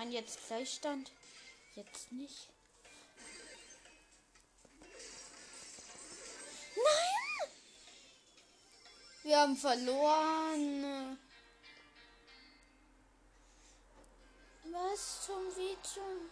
Nein, 0.00 0.12
jetzt 0.12 0.46
Gleichstand. 0.46 1.12
Jetzt 1.74 2.10
nicht. 2.10 2.48
Nein! 6.74 7.50
Wir 9.22 9.40
haben 9.40 9.56
verloren. 9.58 11.18
Was 14.72 15.26
zum 15.26 15.44
wie 15.56 15.76
zum? 15.82 16.30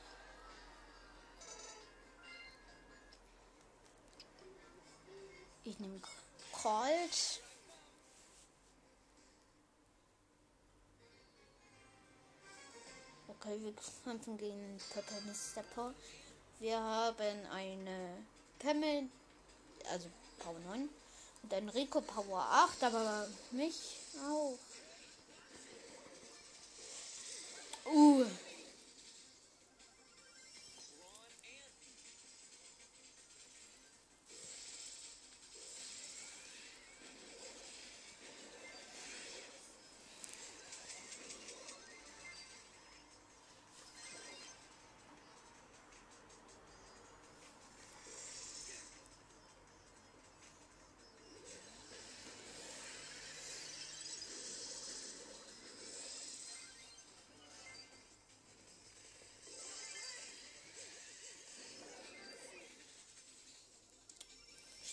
Ich 5.65 5.79
nehme 5.79 6.01
Colt. 6.53 7.43
Okay, 13.41 13.57
wir 13.63 13.73
kämpfen 14.05 14.37
gegen 14.37 14.81
Peppermistapor. 14.93 15.95
Wir 16.59 16.81
haben 16.81 17.47
eine 17.53 18.25
Pemmel, 18.59 19.09
also 19.93 20.09
Power 20.41 20.59
9 20.67 20.89
und 21.45 21.55
ein 21.55 21.69
Rico 21.69 22.01
Power 22.01 22.41
8, 22.41 22.83
aber 22.83 23.29
mich 23.53 23.97
auch. 24.29 24.59
Uh. 27.87 28.27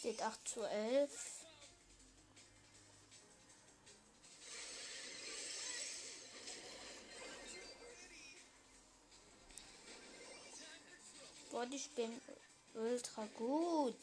Steht 0.05 0.21
8 0.21 0.47
zu 0.47 0.61
11. 0.61 1.09
Boah, 11.49 11.65
die 11.65 11.79
spielen 11.79 12.21
ultra 12.75 13.25
gut. 13.35 13.95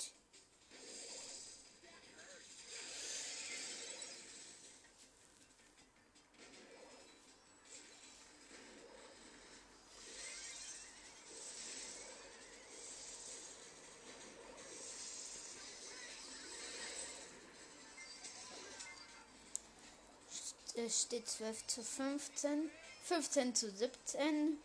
Es 20.84 21.02
steht 21.02 21.28
12 21.28 21.66
zu 21.68 21.84
15. 21.84 22.68
15 23.04 23.54
zu 23.54 23.70
17. 23.70 24.58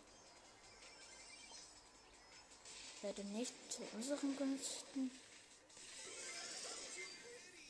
Ich 2.96 3.02
werde 3.04 3.22
nicht 3.24 3.54
zu 3.70 3.82
unseren 3.94 4.36
Gunsten. 4.36 5.12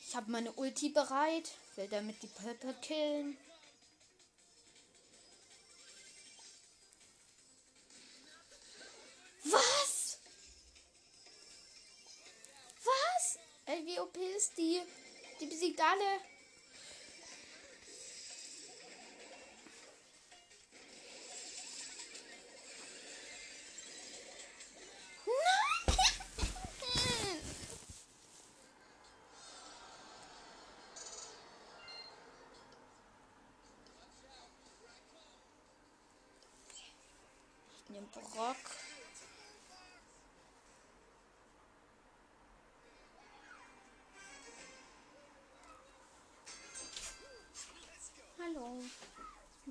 Ich 0.07 0.15
habe 0.15 0.31
meine 0.31 0.51
Ulti 0.53 0.89
bereit. 0.89 1.51
Will 1.75 1.87
damit 1.89 2.23
die 2.23 2.27
Pepper 2.27 2.73
killen. 2.81 3.37
Was? 9.43 10.17
Was? 12.83 13.39
Ey, 13.67 13.85
wie 13.85 13.99
OP 13.99 14.17
ist 14.17 14.57
die? 14.57 14.81
Die 15.39 15.45
besiegt 15.45 15.79
alle. 15.79 16.38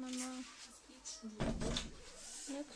Mama. 0.01 0.45
Nix. 0.89 2.69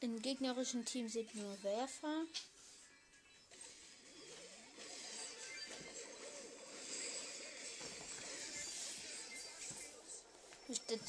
Im 0.00 0.22
gegnerischen 0.22 0.84
Team 0.84 1.08
sind 1.08 1.34
nur 1.34 1.62
Werfer. 1.62 2.26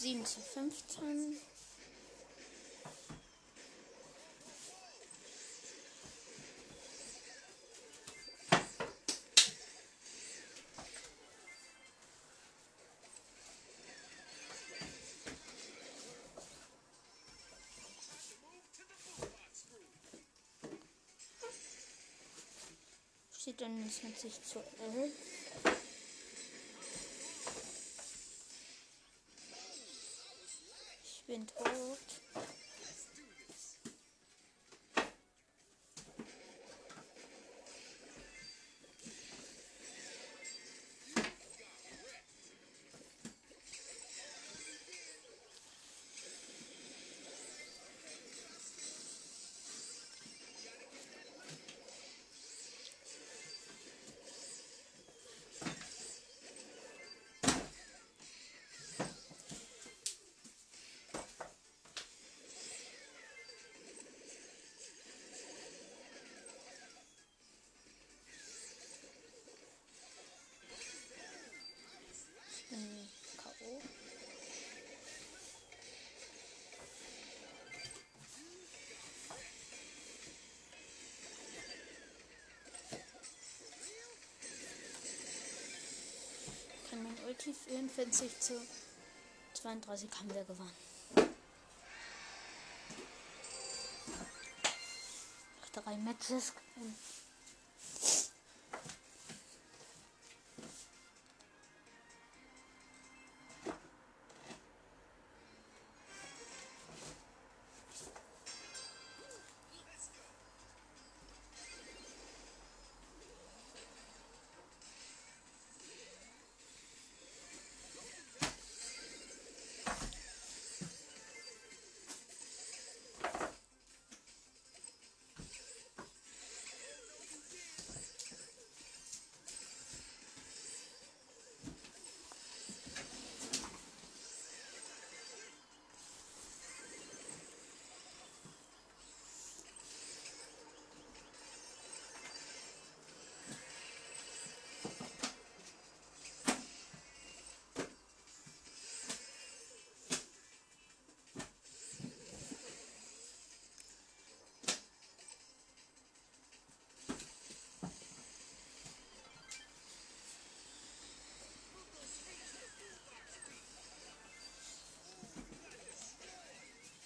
7 0.07 0.25
zu 0.25 0.39
15. 0.39 1.35
Steht 23.37 23.59
dann 23.59 23.89
20 23.89 24.41
zu 24.41 24.59
11. 24.59 25.36
Ulti 87.37 87.53
44 87.53 88.39
zu 88.39 88.53
32 89.53 90.09
haben 90.19 90.33
wir 90.33 90.43
gewonnen. 90.43 90.71
Drei 95.71 95.97
Matches 95.97 96.53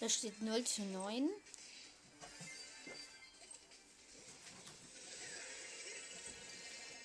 Da 0.02 0.10
steht 0.10 0.42
0 0.42 0.64
zu 0.64 0.82
9. 0.82 1.30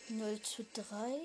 Null 0.08 0.40
zu 0.40 0.64
drei. 0.72 1.20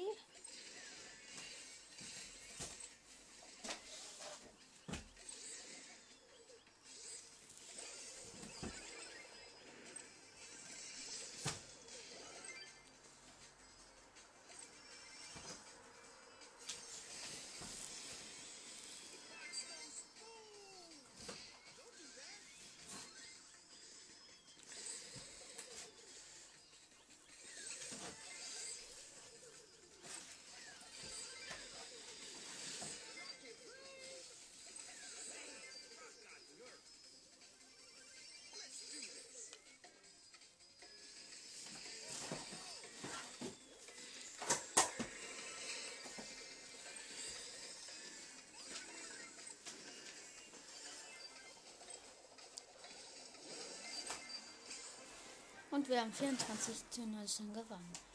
Und 55.72 55.88
wir 55.88 56.02
haben 56.02 56.12
24 56.12 56.90
zu 56.90 57.02
19 57.08 57.54
gewonnen. 57.54 58.11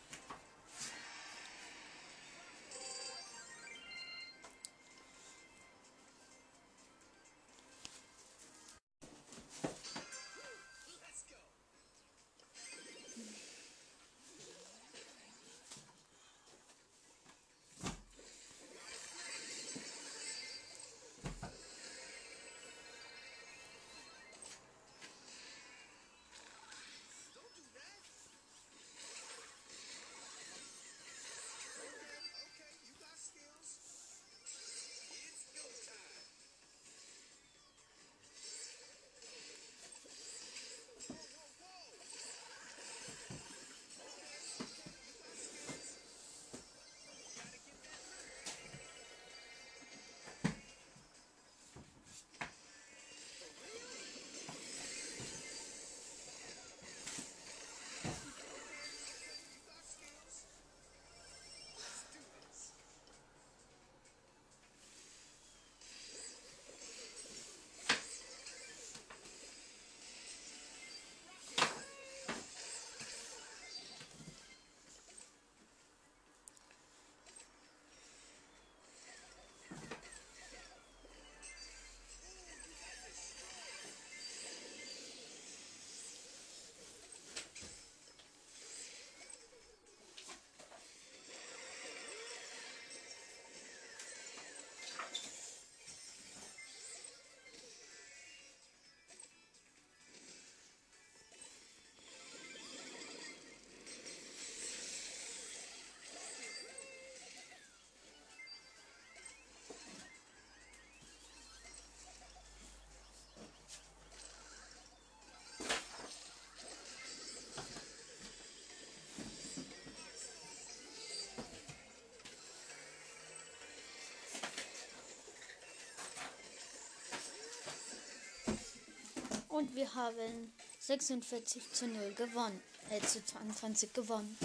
Und 129.56 129.74
wir 129.74 129.94
haben 129.94 130.52
46 130.80 131.72
zu 131.72 131.86
0 131.86 132.12
gewonnen. 132.12 132.62
Äh, 132.90 133.00
zu 133.00 133.24
22 133.24 133.90
gewonnen. 133.94 134.36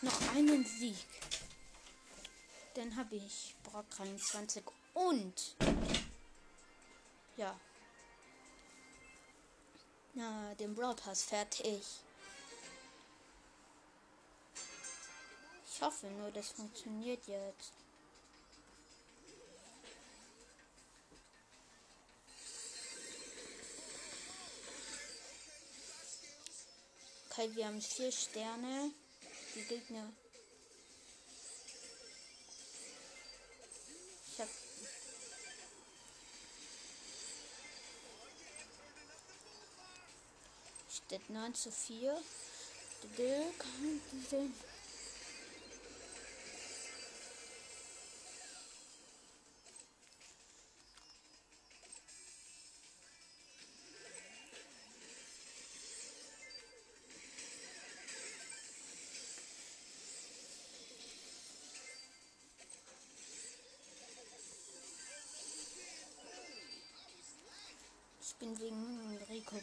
Noch 0.00 0.34
einen 0.34 0.64
Sieg. 0.64 0.96
Dann 2.72 2.96
habe 2.96 3.16
ich 3.16 3.54
Brock 3.62 3.90
23 3.90 4.62
und 4.94 5.54
ja. 7.36 7.60
Na, 10.14 10.54
den 10.54 10.74
Brawl 10.74 10.96
Pass 10.96 11.24
fertig. 11.24 11.82
Ich 15.70 15.82
hoffe 15.82 16.06
nur, 16.06 16.30
das 16.30 16.48
funktioniert 16.52 17.26
jetzt. 17.26 17.74
Okay, 27.38 27.50
wir 27.54 27.66
haben 27.66 27.82
vier 27.82 28.10
Sterne. 28.10 28.92
Die 29.54 29.62
Gegner. 29.64 30.10
Ich 34.32 34.40
hab. 34.40 34.48
Steht 40.88 41.28
9 41.28 41.54
zu 41.54 41.70
4. 41.70 42.16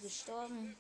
gestorben. 0.04 0.76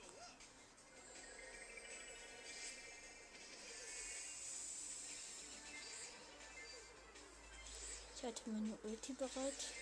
Ich 8.15 8.24
hatte 8.24 8.49
meine 8.49 8.78
Ulti 8.84 9.13
bereit. 9.13 9.74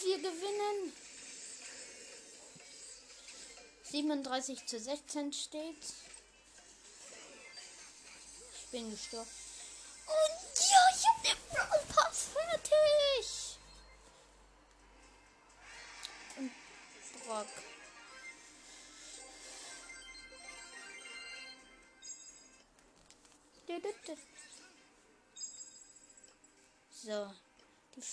Wir 0.00 0.18
gewinnen. 0.18 0.92
37 3.84 4.66
zu 4.66 4.80
16 4.80 5.32
steht. 5.32 5.84
Ich 8.54 8.66
bin 8.70 8.90
gestorben. 8.90 9.28
Und 10.06 10.70
ja, 10.70 10.88
ich 10.96 11.06
hab 11.06 11.22
den 11.22 11.36
Brawl 11.50 11.84
Pass 11.94 12.28
fertig. 12.32 13.01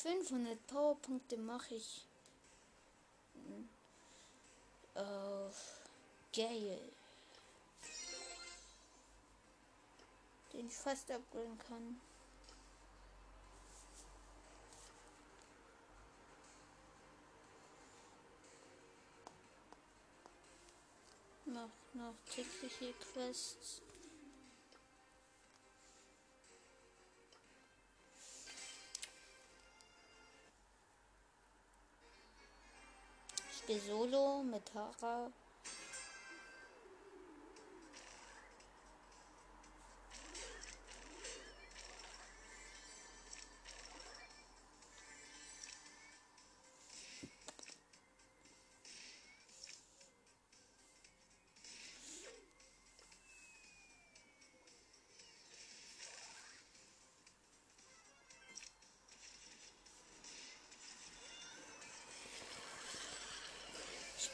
500 0.09 0.65
Powerpunkte 0.65 1.37
mache 1.37 1.75
ich 1.75 2.07
auf 4.95 5.81
Gale. 6.35 6.79
Den 10.51 10.65
ich 10.65 10.73
fast 10.73 11.11
upgraden 11.11 11.59
kann. 11.59 12.01
Mach 21.45 21.69
noch 21.93 22.15
tägliche 22.33 22.93
Quests. 22.93 23.83
Spiele 33.69 33.79
Solo 33.81 34.41
mit 34.43 34.65
Tara. 34.65 35.31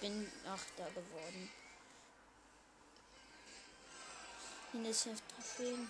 Bin 0.06 0.32
Achter 0.46 0.86
geworden. 0.92 1.50
Unicef 4.74 5.20
Trophäen. 5.22 5.90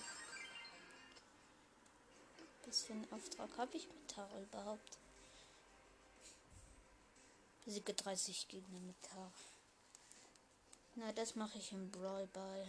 Was 2.66 2.84
für 2.84 2.94
einen 2.94 3.12
Auftrag 3.12 3.50
habe 3.58 3.76
ich 3.76 3.90
mit 3.90 4.08
Taro 4.08 4.42
überhaupt? 4.42 4.98
Besiege 7.66 7.94
30 7.94 8.48
Gegner 8.48 8.80
mit 8.80 8.96
Taro. 9.04 9.34
Na, 10.96 11.12
das 11.12 11.36
mache 11.36 11.58
ich 11.58 11.74
im 11.74 11.92
Brawl 11.92 12.28
Ball. 12.28 12.68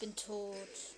Bin 0.00 0.16
tot. 0.16 0.96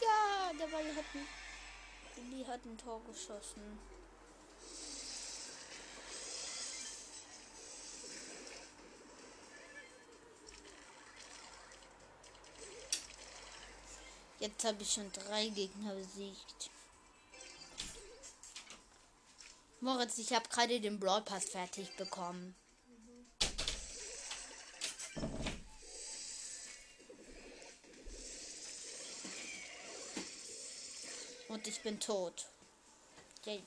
Ja, 0.00 0.52
der 0.58 0.66
Ball 0.68 0.96
hat 0.96 1.04
ein, 1.14 2.30
die 2.30 2.46
hat 2.46 2.64
ein 2.64 2.78
Tor 2.78 3.02
geschossen. 3.04 3.78
Jetzt 14.40 14.64
habe 14.64 14.82
ich 14.82 14.92
schon 14.92 15.12
drei 15.12 15.48
Gegner 15.48 15.94
besiegt. 15.94 16.73
Moritz, 19.84 20.16
ich 20.16 20.32
habe 20.32 20.48
gerade 20.48 20.80
den 20.80 20.98
Brawl 20.98 21.20
Pass 21.20 21.44
fertig 21.44 21.94
bekommen. 21.98 22.54
Und 31.48 31.68
ich 31.68 31.82
bin 31.82 32.00
tot. 32.00 32.46
Yay. 33.44 33.62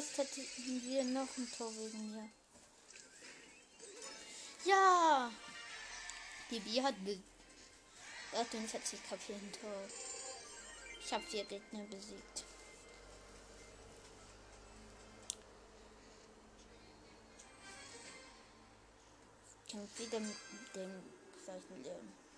Fast 0.00 0.16
hätten 0.16 0.82
wir 0.82 1.04
noch 1.04 1.28
ein 1.36 1.52
Tor 1.58 1.70
wegen 1.76 2.10
mir. 2.12 2.30
Ja! 4.64 5.30
Die 6.50 6.58
B 6.58 6.82
hat 6.82 6.94
be 7.04 7.18
48 8.32 8.98
KP 9.02 9.34
ein 9.34 9.52
Tor. 9.60 9.82
Ich 11.04 11.12
habe 11.12 11.22
vier 11.24 11.44
Gegner 11.44 11.84
besiegt. 11.84 12.44
Ich 19.66 19.72
kämpfe 19.72 20.02
wieder 20.02 20.20
mit 20.20 20.36
dem 20.76 21.02
gleichen 21.44 21.82
Leben. 21.82 22.29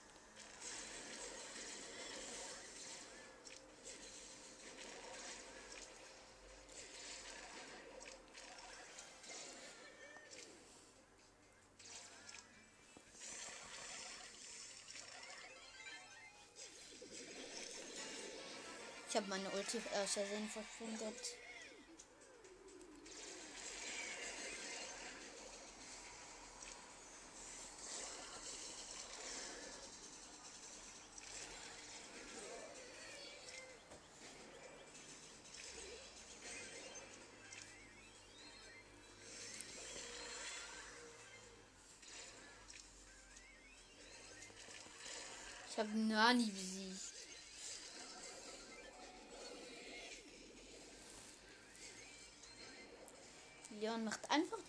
Meine 19.33 19.49
Ulti 19.49 19.78
aus 19.78 20.12
Versehen 20.12 20.47
verschwindet. 20.47 21.16
Ich 45.70 45.78
habe 45.78 45.89
Nani 45.99 46.51
besiegt. 46.51 46.82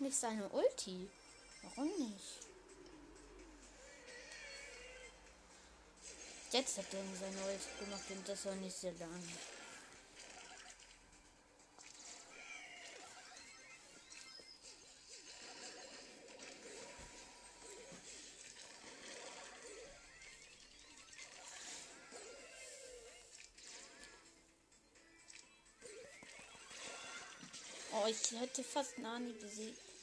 Nicht 0.04 0.16
seine 0.16 0.46
Ulti. 0.50 1.08
Warum 1.62 1.88
nicht? 1.88 2.40
Jetzt 6.52 6.78
hat 6.78 6.84
er 6.92 7.00
seine 7.18 7.40
Ulti 7.46 7.84
gemacht 7.84 8.02
und 8.10 8.28
das 8.28 8.44
war 8.44 8.54
nicht 8.56 8.76
sehr 8.76 8.92
lang. 8.92 9.22
Oh, 27.96 28.06
ich 28.06 28.38
hätte 28.38 28.62
fast 28.62 28.98
Nani 28.98 29.32
besiegt. 29.32 29.93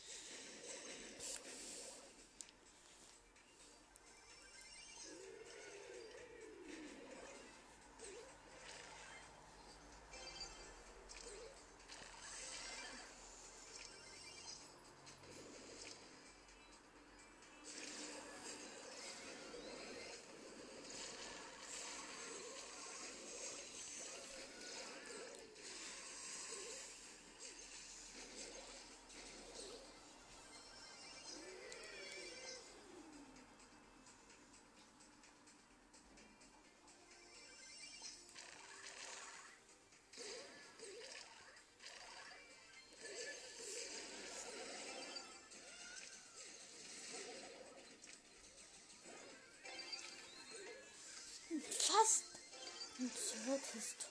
Tor. 53.97 54.09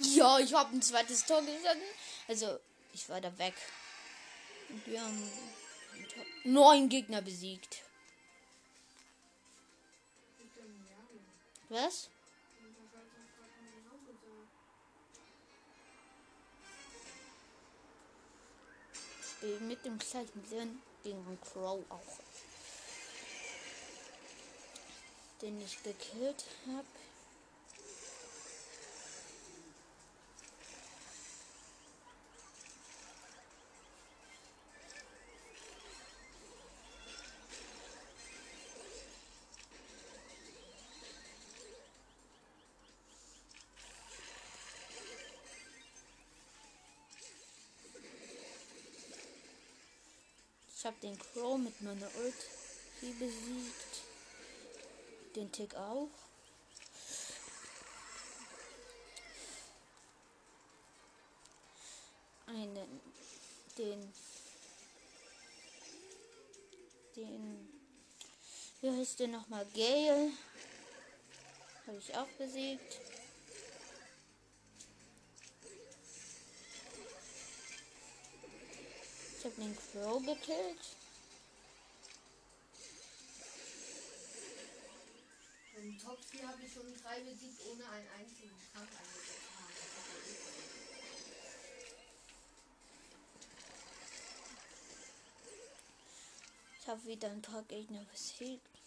Ja, 0.00 0.38
ich 0.38 0.54
habe 0.54 0.76
ein 0.76 0.82
zweites 0.82 1.24
Tor 1.26 1.42
geschossen. 1.42 1.82
Also, 2.28 2.58
ich 2.92 3.08
war 3.08 3.20
da 3.20 3.36
weg. 3.38 3.54
Und 4.68 4.86
wir 4.86 5.02
haben 5.02 5.30
neun 6.44 6.88
Gegner 6.88 7.22
besiegt. 7.22 7.82
Was? 11.68 12.08
Spiel 19.20 19.60
mit 19.60 19.84
dem 19.84 19.98
gleichen 19.98 20.44
Sinn 20.48 20.82
gegen 21.02 21.38
Crow 21.40 21.84
auch. 21.90 22.18
Den 25.40 25.60
ich 25.60 25.82
gekillt 25.82 26.44
habe. 26.66 26.86
Den 51.02 51.18
Crow 51.18 51.58
mit 51.58 51.80
meiner 51.80 52.08
Ulti 52.16 53.12
besiegt. 53.18 54.02
Den 55.36 55.52
Tick 55.52 55.74
auch. 55.74 56.08
Einen, 62.46 63.02
den, 63.76 64.12
den, 67.14 67.68
wie 68.80 68.90
heißt 68.90 69.20
der 69.20 69.28
nochmal? 69.28 69.66
Gale. 69.74 70.32
Habe 71.86 71.98
ich 71.98 72.16
auch 72.16 72.28
besiegt. 72.38 73.07
Habe 79.48 79.60
den 79.62 79.76
Crow 79.76 80.20
gekillt. 80.20 80.96
Im 85.76 85.98
Top 85.98 86.18
4 86.22 86.48
habe 86.48 86.62
ich 86.62 86.72
schon 86.72 86.94
drei 87.02 87.20
besiegt, 87.20 87.60
ohne 87.70 87.88
einen 87.88 88.08
einzigen 88.18 88.50
Kampf 88.74 88.90
eingesetzt 88.98 89.48
haben. 89.56 89.74
Ich 96.80 96.88
habe 96.88 97.04
wieder 97.06 97.30
ein 97.30 97.42
paar 97.42 97.62
Gegner 97.62 98.04
besiegt. 98.12 98.77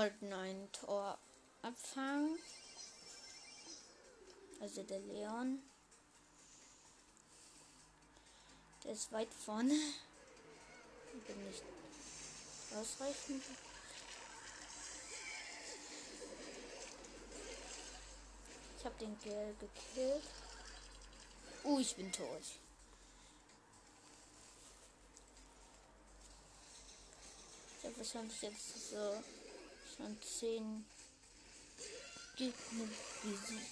Konnten 0.00 0.32
ein 0.32 0.72
Tor 0.72 1.18
abfangen. 1.60 2.38
Also 4.58 4.82
der 4.82 4.98
Leon. 5.00 5.62
Der 8.82 8.92
ist 8.92 9.12
weit 9.12 9.28
vorne. 9.34 9.74
Ich 9.74 11.22
bin 11.26 11.46
nicht 11.46 11.62
ausreichend. 12.74 13.44
Ich 18.78 18.84
habe 18.86 18.94
den 19.00 19.18
Girl 19.20 19.54
gekillt. 19.60 20.24
Uh, 21.62 21.78
ich 21.78 21.94
bin 21.94 22.10
tot. 22.10 22.40
Ich 27.78 27.84
habe 27.84 27.98
wahrscheinlich 27.98 28.40
jetzt 28.40 28.90
so 28.90 29.22
schon 30.00 30.22
zehn 30.22 30.84
Gegner 32.36 32.88
besiegt. 33.22 33.66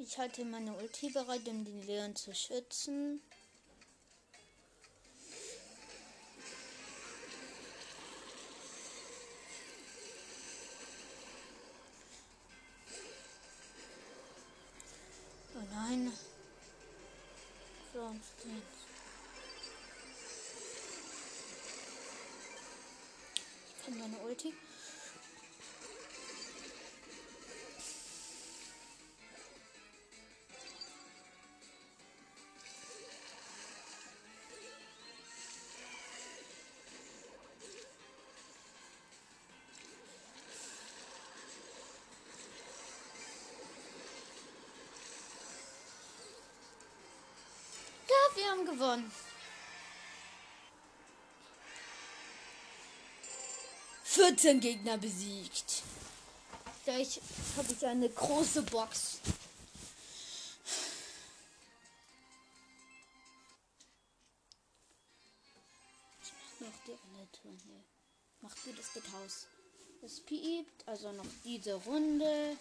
Ich 0.00 0.16
halte 0.16 0.44
meine 0.44 0.74
Ulti 0.74 1.10
bereit, 1.10 1.46
um 1.48 1.64
den 1.64 1.86
Leon 1.86 2.14
zu 2.14 2.34
schützen. 2.34 3.20
Oh 15.54 15.64
nein. 15.72 16.12
Nichts. 17.98 18.28
Ich 23.76 23.84
kann 23.84 23.98
meine 23.98 24.18
Ulti. 24.18 24.54
Gewonnen. 48.70 49.10
Vierzehn 54.04 54.60
Gegner 54.60 54.98
besiegt. 54.98 55.82
Gleich 56.84 57.20
habe 57.56 57.72
ich 57.72 57.86
eine 57.86 58.08
große 58.08 58.62
Box. 58.62 59.20
Ich 66.22 66.32
mach 66.60 66.68
noch 66.68 66.78
die 66.86 66.92
andere 66.92 67.28
Runde. 67.44 67.84
Mach 68.40 68.54
du 68.64 68.72
das 68.72 68.88
bitte 68.88 69.08
aus. 69.24 69.46
Es 70.02 70.20
piept, 70.20 70.86
also 70.88 71.12
noch 71.12 71.26
diese 71.44 71.74
Runde. 71.74 72.56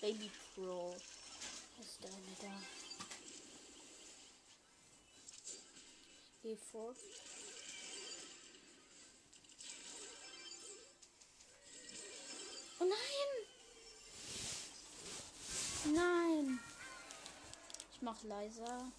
Baby 0.00 0.30
Pro. 0.54 0.96
Ist 1.80 1.98
da 2.00 2.08
eine 2.08 2.16
da? 2.40 2.56
Vor. 6.56 6.94
Oh 12.80 12.84
nein! 12.84 13.28
Nein! 15.94 16.60
Ich 17.92 18.02
mach 18.02 18.22
leiser. 18.22 18.92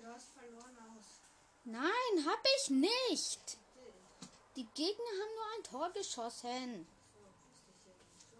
Du 0.00 0.06
hast 0.12 0.28
verloren 0.38 0.76
aus. 0.78 1.06
Nein, 1.64 2.26
hab 2.26 2.44
ich 2.58 2.70
nicht! 2.70 3.58
Die 4.54 4.66
Gegner 4.74 5.04
haben 5.04 5.34
nur 5.34 5.46
ein 5.56 5.64
Tor 5.64 5.90
geschossen. 5.90 6.86
So, 7.12 7.20
wusste 7.50 7.70
ich 7.70 7.84
ja 7.84 7.92
nicht. 7.92 8.20
So 8.30 8.36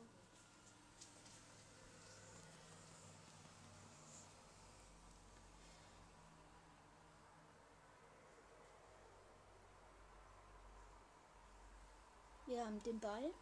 gut. 12.45 12.45
Wir 12.56 12.64
haben 12.64 12.82
den 12.84 12.98
Ball. 12.98 13.34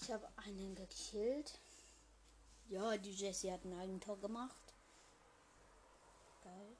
Ich 0.00 0.10
habe 0.10 0.28
einen 0.38 0.74
gekillt. 0.74 1.60
Ja, 2.66 2.96
die 2.96 3.12
Jessie 3.12 3.52
hat 3.52 3.64
ein 3.64 3.78
Eigentor 3.78 4.18
gemacht. 4.18 4.74
Geil. 6.42 6.76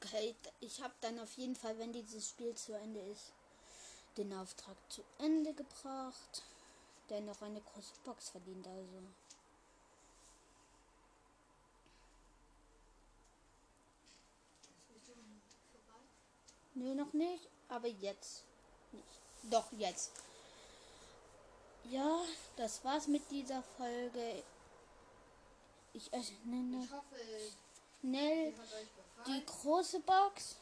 Okay, 0.00 0.34
ich 0.60 0.80
habe 0.80 0.94
dann 1.00 1.18
auf 1.18 1.36
jeden 1.36 1.56
Fall, 1.56 1.76
wenn 1.78 1.92
dieses 1.92 2.28
Spiel 2.28 2.54
zu 2.54 2.72
Ende 2.72 3.00
ist, 3.00 3.32
den 4.16 4.32
Auftrag 4.32 4.76
zu 4.88 5.02
Ende 5.18 5.52
gebracht, 5.52 6.42
der 7.10 7.20
noch 7.20 7.42
eine 7.42 7.60
große 7.60 7.94
Box 8.04 8.30
verdient, 8.30 8.66
also. 8.66 9.02
Nö, 16.74 16.94
noch 16.94 17.12
nicht, 17.12 17.48
aber 17.68 17.88
jetzt. 17.88 18.44
Nicht. 18.92 19.04
Doch, 19.50 19.72
jetzt. 19.72 20.12
Ja, 21.90 22.24
das 22.56 22.84
war's 22.84 23.08
mit 23.08 23.28
dieser 23.30 23.62
Folge. 23.76 24.44
Ich 25.92 26.10
nenne 26.44 26.84
Ich 26.84 26.92
hoffe, 26.92 27.16
schnell 28.00 28.54
die 29.26 29.44
große 29.44 30.00
Box. 30.00 30.56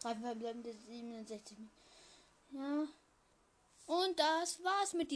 Drei 0.00 0.14
verbleibende 0.14 0.72
67. 0.72 1.56
Ja. 2.50 2.86
Und 3.86 4.18
das 4.18 4.62
war's 4.62 4.92
mit 4.92 5.08